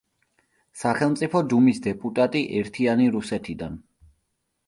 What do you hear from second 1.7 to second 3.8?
დეპუტატი „ერთიანი რუსეთიდან“.